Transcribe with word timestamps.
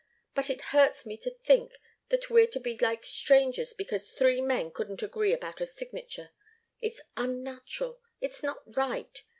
But 0.33 0.49
it 0.49 0.61
hurts 0.73 1.05
me 1.05 1.15
to 1.17 1.29
think 1.29 1.73
that 2.09 2.27
we're 2.27 2.47
to 2.47 2.59
be 2.59 2.75
like 2.75 3.05
strangers, 3.05 3.71
because 3.71 4.11
three 4.13 4.41
men 4.41 4.71
couldn't 4.71 5.03
agree 5.03 5.31
about 5.31 5.61
a 5.61 5.65
signature. 5.67 6.31
It's 6.81 7.01
unnatural. 7.15 8.01
It's 8.19 8.41
not 8.41 8.63
right. 8.75 9.21